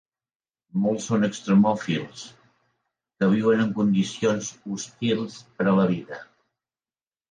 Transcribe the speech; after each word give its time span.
Molts 0.85 1.09
són 1.11 1.27
extremòfils, 1.27 2.25
que 3.21 3.31
viuen 3.37 3.63
en 3.69 3.79
condicions 3.79 4.53
hostils 4.75 5.41
per 5.57 5.71
a 5.73 5.81
la 5.83 5.91
vida. 5.97 6.25